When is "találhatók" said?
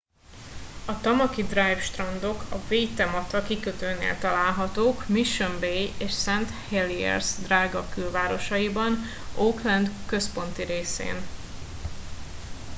4.17-5.07